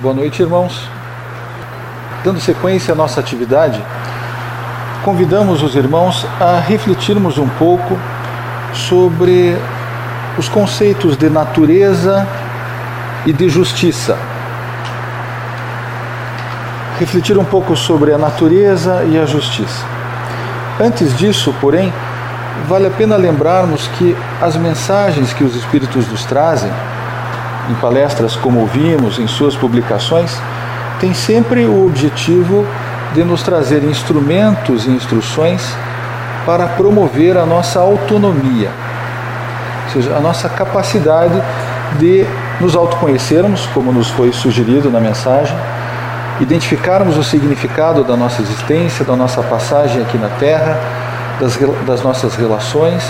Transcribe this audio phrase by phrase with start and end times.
[0.00, 0.88] Boa noite, irmãos.
[2.22, 3.82] Dando sequência à nossa atividade,
[5.04, 7.98] convidamos os irmãos a refletirmos um pouco
[8.72, 9.56] sobre
[10.38, 12.24] os conceitos de natureza
[13.26, 14.16] e de justiça.
[17.00, 19.84] Refletir um pouco sobre a natureza e a justiça.
[20.78, 21.92] Antes disso, porém,
[22.68, 26.70] vale a pena lembrarmos que as mensagens que os Espíritos nos trazem
[27.68, 30.36] em palestras como ouvimos, em suas publicações,
[31.00, 32.66] tem sempre o objetivo
[33.14, 35.62] de nos trazer instrumentos e instruções
[36.44, 38.70] para promover a nossa autonomia,
[39.86, 41.40] ou seja, a nossa capacidade
[41.98, 42.26] de
[42.60, 45.56] nos autoconhecermos, como nos foi sugerido na mensagem,
[46.40, 50.78] identificarmos o significado da nossa existência, da nossa passagem aqui na Terra,
[51.40, 53.02] das, das nossas relações,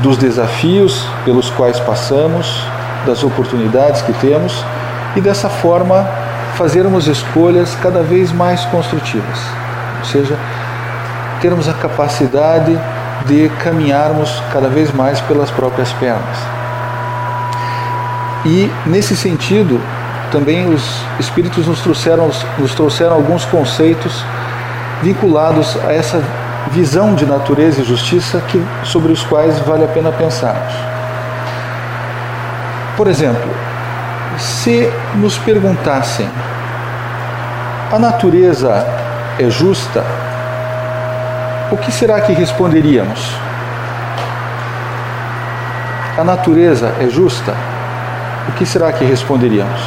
[0.00, 2.62] dos desafios pelos quais passamos,
[3.08, 4.62] das oportunidades que temos
[5.16, 6.06] e dessa forma
[6.56, 9.38] fazermos escolhas cada vez mais construtivas,
[9.98, 10.36] ou seja,
[11.40, 12.78] termos a capacidade
[13.26, 16.36] de caminharmos cada vez mais pelas próprias pernas.
[18.44, 19.80] E nesse sentido,
[20.30, 24.22] também os espíritos nos trouxeram, nos trouxeram alguns conceitos
[25.02, 26.22] vinculados a essa
[26.70, 30.87] visão de natureza e justiça que, sobre os quais vale a pena pensarmos.
[32.98, 33.48] Por exemplo,
[34.36, 36.28] se nos perguntassem:
[37.92, 38.84] a natureza
[39.38, 40.04] é justa?
[41.70, 43.20] O que será que responderíamos?
[46.18, 47.54] A natureza é justa?
[48.48, 49.80] O que será que responderíamos?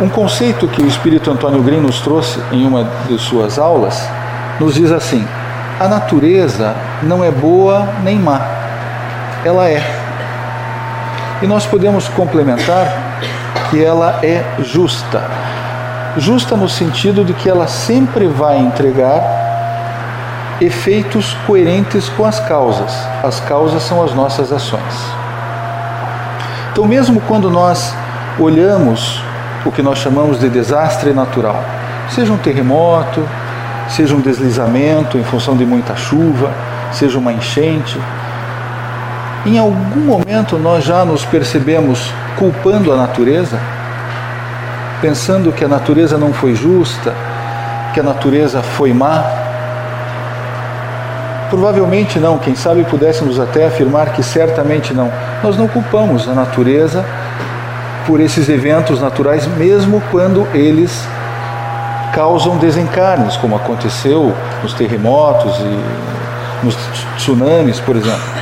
[0.00, 4.02] Um conceito que o Espírito Antônio Green nos trouxe em uma de suas aulas
[4.58, 5.24] nos diz assim:
[5.78, 8.40] a natureza não é boa nem má,
[9.44, 9.89] ela é.
[11.42, 13.20] E nós podemos complementar
[13.70, 15.22] que ela é justa.
[16.16, 19.22] Justa no sentido de que ela sempre vai entregar
[20.60, 22.92] efeitos coerentes com as causas.
[23.22, 25.20] As causas são as nossas ações.
[26.72, 27.94] Então, mesmo quando nós
[28.38, 29.22] olhamos
[29.64, 31.62] o que nós chamamos de desastre natural,
[32.10, 33.26] seja um terremoto,
[33.88, 36.50] seja um deslizamento em função de muita chuva,
[36.92, 37.98] seja uma enchente,
[39.46, 43.58] em algum momento nós já nos percebemos culpando a natureza,
[45.00, 47.14] pensando que a natureza não foi justa,
[47.94, 49.24] que a natureza foi má?
[51.48, 55.10] Provavelmente não, quem sabe pudéssemos até afirmar que certamente não.
[55.42, 57.04] Nós não culpamos a natureza
[58.06, 61.04] por esses eventos naturais, mesmo quando eles
[62.12, 66.76] causam desencarnes, como aconteceu nos terremotos e nos
[67.16, 68.39] tsunamis, por exemplo.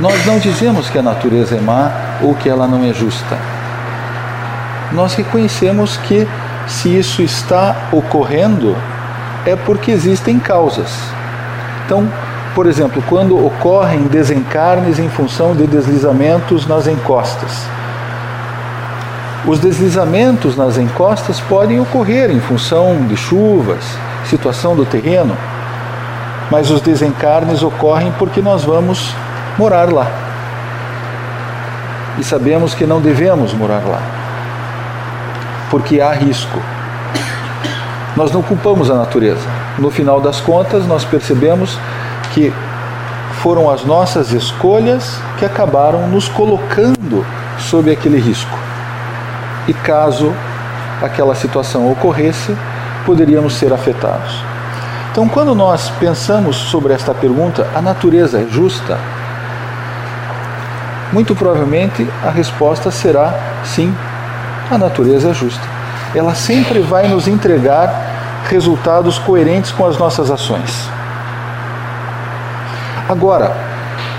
[0.00, 1.90] Nós não dizemos que a natureza é má
[2.22, 3.36] ou que ela não é justa.
[4.92, 6.26] Nós reconhecemos que
[6.66, 8.74] se isso está ocorrendo
[9.44, 10.90] é porque existem causas.
[11.84, 12.08] Então,
[12.54, 17.66] por exemplo, quando ocorrem desencarnes em função de deslizamentos nas encostas.
[19.46, 23.84] Os deslizamentos nas encostas podem ocorrer em função de chuvas,
[24.24, 25.36] situação do terreno,
[26.50, 29.14] mas os desencarnes ocorrem porque nós vamos
[29.58, 30.06] morar lá.
[32.18, 34.00] E sabemos que não devemos morar lá,
[35.70, 36.58] porque há risco.
[38.16, 39.46] Nós não culpamos a natureza.
[39.78, 41.78] No final das contas, nós percebemos
[42.34, 42.52] que
[43.42, 47.24] foram as nossas escolhas que acabaram nos colocando
[47.58, 48.58] sob aquele risco.
[49.66, 50.34] E caso
[51.00, 52.54] aquela situação ocorresse,
[53.06, 54.44] poderíamos ser afetados.
[55.10, 58.98] Então, quando nós pensamos sobre esta pergunta, a natureza é justa?
[61.12, 63.34] Muito provavelmente a resposta será
[63.64, 63.94] sim,
[64.70, 65.62] a natureza é justa.
[66.14, 70.88] Ela sempre vai nos entregar resultados coerentes com as nossas ações.
[73.08, 73.52] Agora,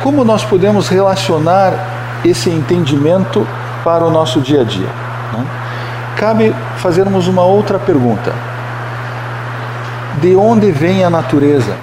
[0.04, 1.74] como nós podemos relacionar
[2.26, 3.48] esse entendimento
[3.84, 4.88] para o nosso dia a dia?
[5.34, 5.46] Né?
[6.18, 8.34] Cabe fazermos uma outra pergunta:
[10.20, 11.74] de onde vem a natureza?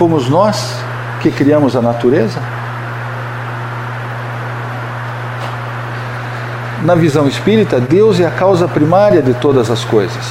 [0.00, 0.76] Fomos nós
[1.20, 2.40] que criamos a natureza?
[6.82, 10.24] Na visão espírita, Deus é a causa primária de todas as coisas.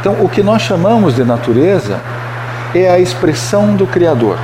[0.00, 2.00] Então, o que nós chamamos de natureza
[2.74, 4.38] é a expressão do Criador.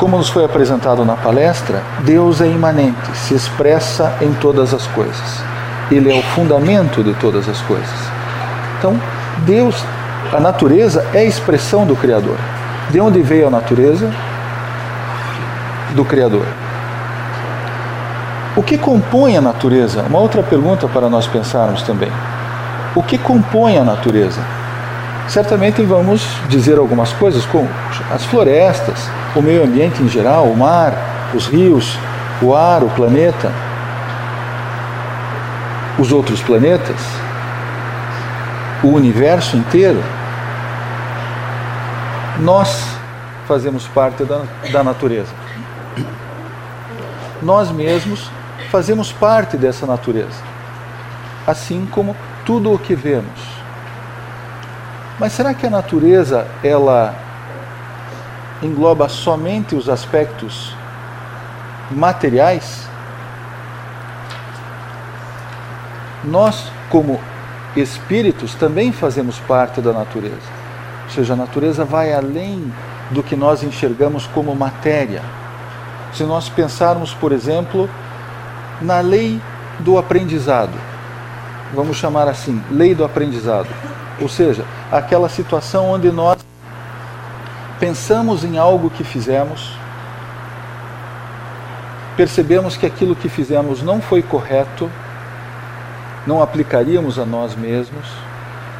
[0.00, 5.40] Como nos foi apresentado na palestra, Deus é imanente, se expressa em todas as coisas.
[5.88, 8.10] Ele é o fundamento de todas as coisas.
[8.76, 9.00] Então,
[9.46, 9.84] Deus,
[10.32, 12.36] a natureza é a expressão do Criador.
[12.90, 14.10] De onde veio a natureza?
[15.94, 16.46] Do Criador.
[18.56, 20.02] O que compõe a natureza?
[20.02, 22.10] Uma outra pergunta para nós pensarmos também.
[22.94, 24.40] O que compõe a natureza?
[25.28, 27.68] Certamente vamos dizer algumas coisas, como
[28.10, 30.94] as florestas, o meio ambiente em geral, o mar,
[31.34, 31.98] os rios,
[32.40, 33.52] o ar, o planeta,
[35.98, 36.96] os outros planetas,
[38.82, 40.02] o universo inteiro.
[42.40, 42.84] Nós
[43.48, 45.32] fazemos parte da, da natureza.
[47.42, 48.30] Nós mesmos
[48.70, 50.40] fazemos parte dessa natureza,
[51.46, 53.40] assim como tudo o que vemos.
[55.18, 57.14] Mas será que a natureza ela
[58.62, 60.74] engloba somente os aspectos
[61.90, 62.88] materiais?
[66.22, 67.20] Nós, como
[67.76, 70.67] espíritos, também fazemos parte da natureza.
[71.08, 72.72] Ou seja, a natureza vai além
[73.10, 75.22] do que nós enxergamos como matéria.
[76.12, 77.88] Se nós pensarmos, por exemplo,
[78.80, 79.40] na lei
[79.80, 80.78] do aprendizado,
[81.74, 83.68] vamos chamar assim, lei do aprendizado,
[84.20, 86.38] ou seja, aquela situação onde nós
[87.78, 89.72] pensamos em algo que fizemos,
[92.16, 94.90] percebemos que aquilo que fizemos não foi correto,
[96.26, 98.06] não aplicaríamos a nós mesmos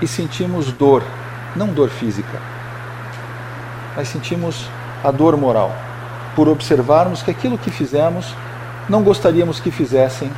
[0.02, 1.02] e sentimos dor,
[1.58, 2.40] não dor física,
[3.96, 4.70] mas sentimos
[5.02, 5.74] a dor moral
[6.36, 8.32] por observarmos que aquilo que fizemos
[8.88, 10.30] não gostaríamos que fizessem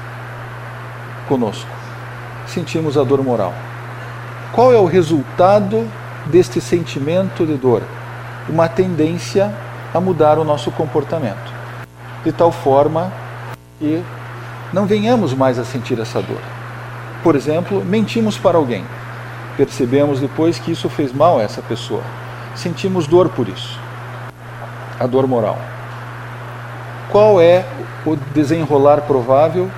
[1.28, 1.68] conosco.
[2.46, 3.52] Sentimos a dor moral.
[4.52, 5.86] Qual é o resultado
[6.26, 7.82] deste sentimento de dor?
[8.48, 9.54] Uma tendência
[9.92, 11.52] a mudar o nosso comportamento,
[12.24, 13.12] de tal forma
[13.78, 14.02] que
[14.72, 16.40] não venhamos mais a sentir essa dor.
[17.22, 18.84] Por exemplo, mentimos para alguém.
[19.60, 22.00] Percebemos depois que isso fez mal a essa pessoa.
[22.56, 23.78] Sentimos dor por isso.
[24.98, 25.58] A dor moral.
[27.10, 27.66] Qual é
[28.06, 29.70] o desenrolar provável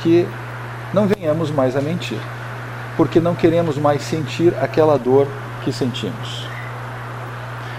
[0.00, 0.26] que
[0.92, 2.18] não venhamos mais a mentir,
[2.96, 5.28] porque não queremos mais sentir aquela dor
[5.62, 6.44] que sentimos.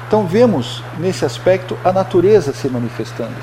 [0.08, 3.36] Então vemos nesse aspecto a natureza se manifestando,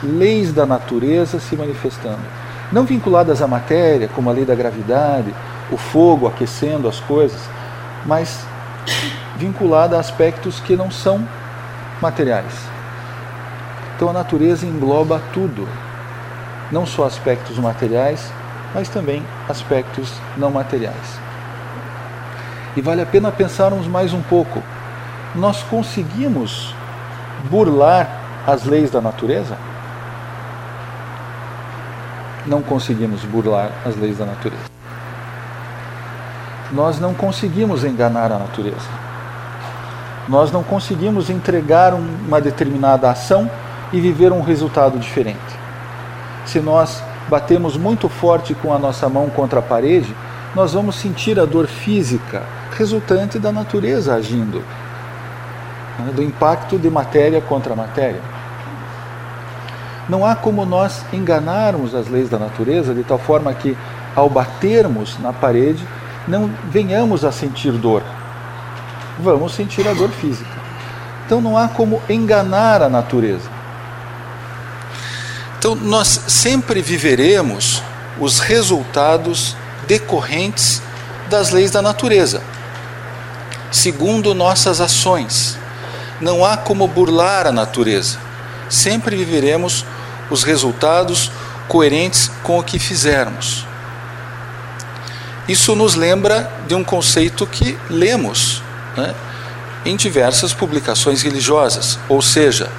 [0.00, 2.22] leis da natureza se manifestando,
[2.70, 5.34] não vinculadas à matéria, como a lei da gravidade,
[5.70, 7.40] o fogo aquecendo as coisas,
[8.04, 8.46] mas
[9.36, 11.26] vinculada a aspectos que não são
[12.00, 12.52] materiais.
[13.96, 15.68] Então a natureza engloba tudo,
[16.70, 18.30] não só aspectos materiais,
[18.74, 21.18] mas também aspectos não materiais.
[22.76, 24.60] E vale a pena pensarmos mais um pouco.
[25.34, 26.74] Nós conseguimos
[27.48, 28.08] burlar
[28.46, 29.56] as leis da natureza?
[32.46, 34.73] Não conseguimos burlar as leis da natureza.
[36.72, 38.88] Nós não conseguimos enganar a natureza.
[40.28, 43.50] Nós não conseguimos entregar uma determinada ação
[43.92, 45.38] e viver um resultado diferente.
[46.46, 50.14] Se nós batemos muito forte com a nossa mão contra a parede,
[50.54, 52.42] nós vamos sentir a dor física
[52.76, 54.62] resultante da natureza agindo,
[55.98, 58.20] né, do impacto de matéria contra matéria.
[60.08, 63.76] Não há como nós enganarmos as leis da natureza de tal forma que,
[64.14, 65.84] ao batermos na parede,
[66.26, 68.02] não venhamos a sentir dor.
[69.18, 70.50] Vamos sentir a dor física.
[71.26, 73.54] Então não há como enganar a natureza.
[75.64, 77.82] Então, nós sempre viveremos
[78.20, 79.56] os resultados
[79.86, 80.82] decorrentes
[81.30, 82.42] das leis da natureza,
[83.72, 85.56] segundo nossas ações.
[86.20, 88.18] Não há como burlar a natureza.
[88.68, 89.86] Sempre viveremos
[90.30, 91.30] os resultados
[91.66, 93.66] coerentes com o que fizermos.
[95.48, 98.62] Isso nos lembra de um conceito que lemos
[98.96, 99.14] né,
[99.84, 102.70] em diversas publicações religiosas, ou seja,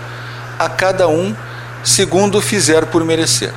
[0.58, 1.36] a cada um
[1.84, 3.54] segundo fizer por merecer.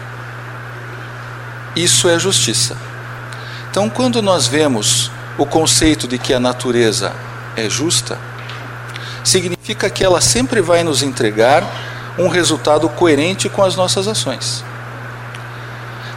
[1.74, 2.76] Isso é justiça.
[3.70, 7.12] Então, quando nós vemos o conceito de que a natureza
[7.56, 8.18] é justa,
[9.24, 11.64] significa que ela sempre vai nos entregar
[12.18, 14.64] um resultado coerente com as nossas ações.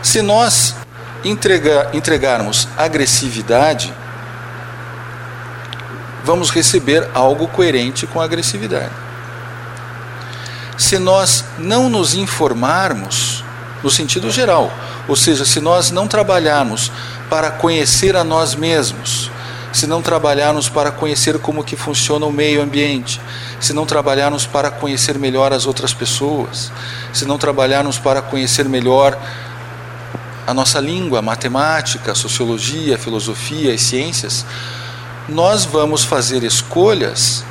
[0.01, 0.75] Se nós
[1.23, 3.93] entregar, entregarmos agressividade,
[6.23, 8.91] vamos receber algo coerente com a agressividade.
[10.77, 13.43] Se nós não nos informarmos
[13.83, 14.71] no sentido geral,
[15.07, 16.91] ou seja, se nós não trabalharmos
[17.29, 19.31] para conhecer a nós mesmos,
[19.73, 23.21] se não trabalharmos para conhecer como que funciona o meio ambiente,
[23.59, 26.71] se não trabalharmos para conhecer melhor as outras pessoas,
[27.13, 29.17] se não trabalharmos para conhecer melhor
[30.45, 34.45] a nossa língua, matemática, sociologia, filosofia, as ciências,
[35.29, 37.43] nós vamos fazer escolhas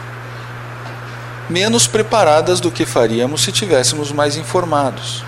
[1.49, 5.25] menos preparadas do que faríamos se tivéssemos mais informados.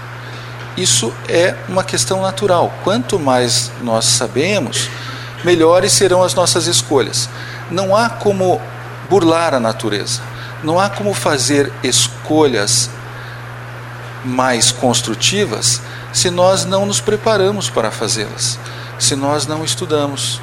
[0.76, 2.72] isso é uma questão natural.
[2.82, 4.88] Quanto mais nós sabemos,
[5.44, 7.28] melhores serão as nossas escolhas.
[7.70, 8.60] Não há como
[9.10, 10.22] burlar a natureza.
[10.62, 12.88] Não há como fazer escolhas
[14.24, 15.80] mais construtivas
[16.12, 18.58] se nós não nos preparamos para fazê-las,
[18.98, 20.40] se nós não estudamos,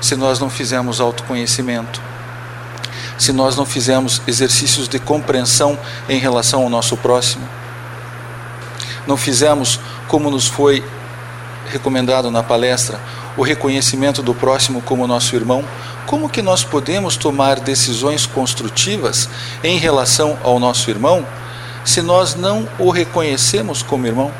[0.00, 2.00] se nós não fizermos autoconhecimento,
[3.18, 7.48] se nós não fizermos exercícios de compreensão em relação ao nosso próximo,
[9.06, 10.84] não fizermos como nos foi
[11.70, 13.00] recomendado na palestra,
[13.36, 15.64] o reconhecimento do próximo como nosso irmão,
[16.06, 19.28] como que nós podemos tomar decisões construtivas
[19.62, 21.26] em relação ao nosso irmão
[21.84, 24.32] se nós não o reconhecemos como irmão?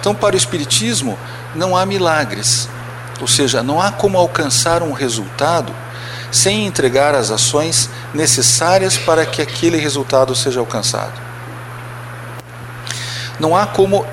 [0.00, 1.18] Então, para o Espiritismo,
[1.54, 2.66] não há milagres,
[3.20, 5.74] ou seja, não há como alcançar um resultado
[6.32, 11.12] sem entregar as ações necessárias para que aquele resultado seja alcançado.
[13.38, 14.06] Não há como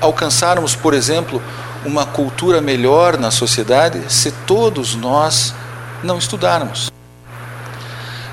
[0.00, 1.42] alcançarmos, por exemplo,
[1.84, 5.54] uma cultura melhor na sociedade se todos nós
[6.02, 6.90] não estudarmos.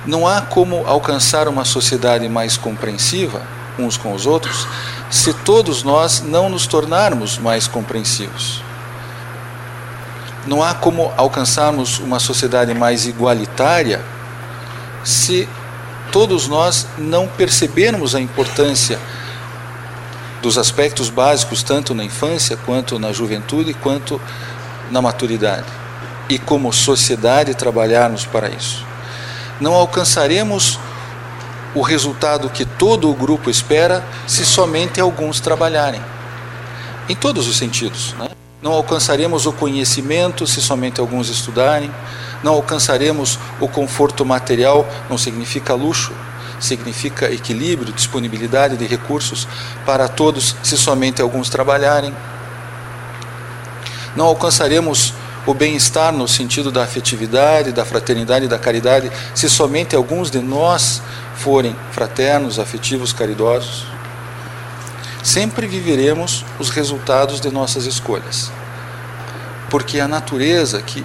[0.05, 3.41] Não há como alcançar uma sociedade mais compreensiva
[3.85, 4.67] uns com os outros
[5.09, 8.63] se todos nós não nos tornarmos mais compreensivos.
[10.47, 14.03] Não há como alcançarmos uma sociedade mais igualitária
[15.03, 15.47] se
[16.11, 18.99] todos nós não percebermos a importância
[20.41, 24.19] dos aspectos básicos, tanto na infância, quanto na juventude, quanto
[24.89, 25.67] na maturidade.
[26.27, 28.85] E como sociedade trabalharmos para isso.
[29.59, 30.79] Não alcançaremos
[31.73, 36.01] o resultado que todo o grupo espera se somente alguns trabalharem.
[37.07, 38.13] Em todos os sentidos.
[38.17, 38.29] Né?
[38.61, 41.91] Não alcançaremos o conhecimento se somente alguns estudarem.
[42.43, 46.13] Não alcançaremos o conforto material, não significa luxo,
[46.59, 49.47] significa equilíbrio, disponibilidade de recursos
[49.85, 52.13] para todos se somente alguns trabalharem.
[54.15, 55.13] Não alcançaremos
[55.45, 61.01] o bem-estar no sentido da afetividade, da fraternidade da caridade se somente alguns de nós
[61.41, 63.85] forem fraternos, afetivos, caridosos.
[65.23, 68.51] Sempre viveremos os resultados de nossas escolhas.
[69.69, 71.03] Porque a natureza que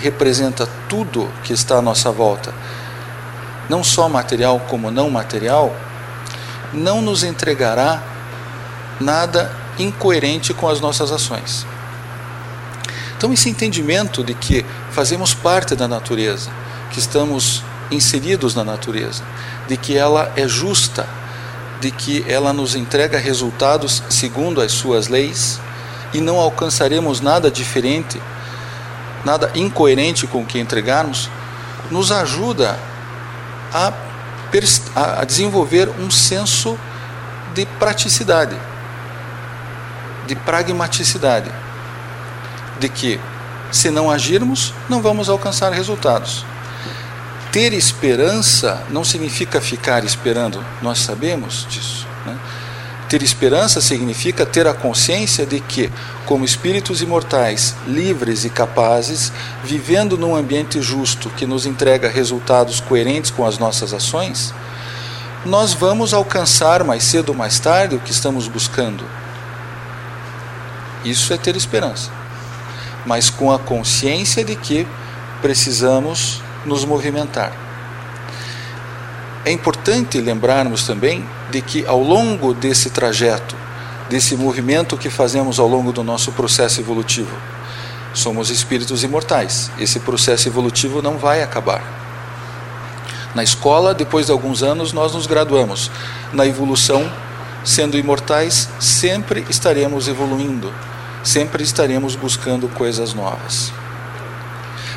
[0.00, 2.54] representa tudo que está à nossa volta
[3.68, 5.74] não só material como não material,
[6.72, 8.02] não nos entregará
[9.00, 11.66] nada incoerente com as nossas ações.
[13.16, 16.50] Então, esse entendimento de que fazemos parte da natureza,
[16.90, 17.62] que estamos
[17.92, 19.22] inseridos na natureza,
[19.68, 21.06] de que ela é justa,
[21.80, 25.60] de que ela nos entrega resultados segundo as suas leis
[26.12, 28.20] e não alcançaremos nada diferente,
[29.24, 31.28] nada incoerente com o que entregarmos,
[31.90, 32.78] nos ajuda
[33.72, 33.92] a,
[34.94, 36.78] a desenvolver um senso
[37.54, 38.56] de praticidade,
[40.26, 41.50] de pragmaticidade,
[42.78, 43.20] de que
[43.70, 46.44] se não agirmos, não vamos alcançar resultados.
[47.52, 52.06] Ter esperança não significa ficar esperando, nós sabemos disso.
[52.24, 52.34] Né?
[53.10, 55.92] Ter esperança significa ter a consciência de que,
[56.24, 59.30] como espíritos imortais, livres e capazes,
[59.62, 64.54] vivendo num ambiente justo que nos entrega resultados coerentes com as nossas ações,
[65.44, 69.04] nós vamos alcançar mais cedo ou mais tarde o que estamos buscando.
[71.04, 72.10] Isso é ter esperança.
[73.04, 74.86] Mas com a consciência de que
[75.42, 77.52] precisamos nos movimentar.
[79.44, 83.56] É importante lembrarmos também de que ao longo desse trajeto,
[84.08, 87.36] desse movimento que fazemos ao longo do nosso processo evolutivo,
[88.14, 89.70] somos espíritos imortais.
[89.78, 91.82] Esse processo evolutivo não vai acabar.
[93.34, 95.90] Na escola, depois de alguns anos, nós nos graduamos.
[96.32, 97.10] Na evolução,
[97.64, 100.72] sendo imortais, sempre estaremos evoluindo,
[101.24, 103.72] sempre estaremos buscando coisas novas.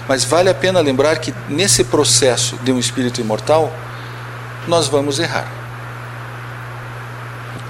[0.07, 3.73] Mas vale a pena lembrar que nesse processo de um espírito imortal,
[4.67, 5.51] nós vamos errar.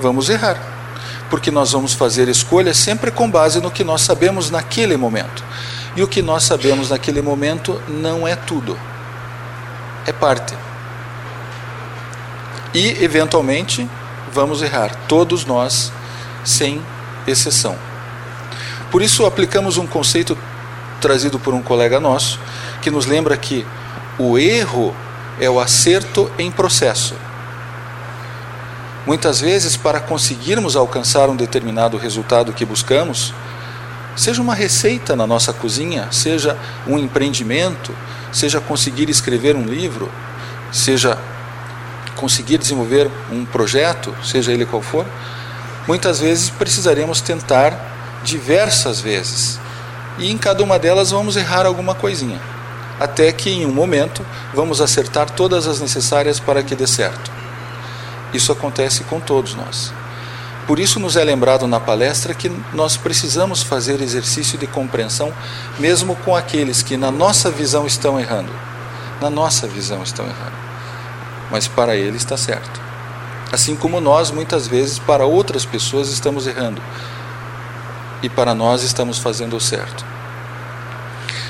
[0.02, 0.58] Vamos errar.
[1.30, 5.44] Porque nós vamos fazer escolhas sempre com base no que nós sabemos naquele momento.
[5.96, 8.78] E o que nós sabemos naquele momento não é tudo,
[10.06, 10.54] é parte.
[12.74, 13.90] E, eventualmente,
[14.34, 15.94] vamos errar, todos nós,
[16.44, 16.82] sem
[17.26, 17.78] exceção.
[18.92, 20.38] Por isso, aplicamos um conceito
[21.06, 22.40] trazido por um colega nosso,
[22.82, 23.64] que nos lembra que
[24.18, 24.92] o erro
[25.40, 27.14] é o acerto em processo.
[29.06, 33.36] Muitas vezes, para conseguirmos alcançar um determinado resultado que buscamos,
[34.16, 36.58] seja uma receita na nossa cozinha, seja
[36.88, 37.94] um empreendimento,
[38.32, 40.12] seja conseguir escrever um livro,
[40.72, 41.20] seja
[42.16, 45.06] conseguir desenvolver um projeto, seja ele qual for,
[45.88, 47.80] muitas vezes precisaremos tentar
[48.24, 49.60] diversas vezes.
[50.18, 52.40] E em cada uma delas vamos errar alguma coisinha,
[53.00, 57.32] até que em um momento vamos acertar todas as necessárias para que dê certo.
[58.34, 59.94] Isso acontece com todos nós.
[60.68, 65.32] Por isso nos é lembrado na palestra que nós precisamos fazer exercício de compreensão
[65.78, 68.52] mesmo com aqueles que na nossa visão estão errando.
[69.22, 70.58] Na nossa visão estão errando.
[71.52, 72.82] Mas para ele está certo.
[73.52, 76.82] Assim como nós muitas vezes para outras pessoas estamos errando
[78.22, 80.06] e para nós estamos fazendo o certo.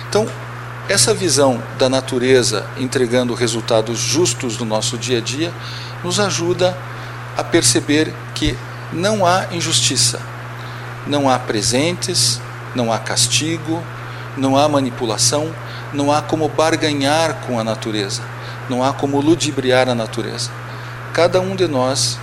[0.09, 0.27] Então,
[0.87, 5.51] essa visão da natureza entregando resultados justos no nosso dia a dia
[6.03, 6.77] nos ajuda
[7.35, 8.55] a perceber que
[8.93, 10.21] não há injustiça,
[11.07, 12.39] não há presentes,
[12.75, 13.83] não há castigo,
[14.37, 15.53] não há manipulação,
[15.93, 18.21] não há como barganhar com a natureza,
[18.69, 20.51] não há como ludibriar a natureza.
[21.13, 22.19] Cada um de nós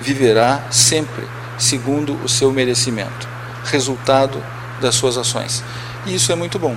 [0.00, 3.28] viverá sempre segundo o seu merecimento,
[3.64, 4.42] resultado
[4.80, 5.62] das suas ações.
[6.06, 6.76] E isso é muito bom.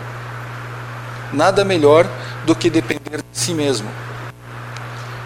[1.34, 2.08] Nada melhor
[2.46, 3.89] do que depender de si mesmo.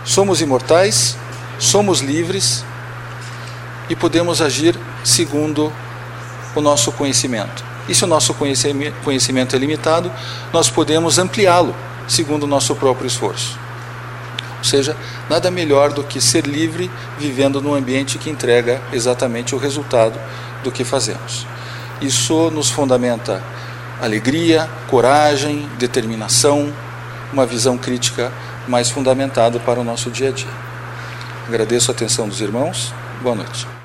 [0.03, 1.15] Somos imortais,
[1.59, 2.65] somos livres
[3.89, 5.71] e podemos agir segundo
[6.55, 7.63] o nosso conhecimento.
[7.87, 10.11] E se o nosso conhecimento é limitado,
[10.51, 11.75] nós podemos ampliá-lo
[12.07, 13.59] segundo o nosso próprio esforço.
[14.57, 14.95] Ou seja,
[15.29, 20.19] nada melhor do que ser livre vivendo num ambiente que entrega exatamente o resultado
[20.63, 21.45] do que fazemos.
[22.01, 23.43] Isso nos fundamenta
[24.01, 26.73] alegria, coragem, determinação,
[27.31, 28.31] uma visão crítica
[28.67, 30.47] mais fundamentada para o nosso dia a dia.
[31.47, 32.93] Agradeço a atenção dos irmãos.
[33.21, 33.80] Boa noite.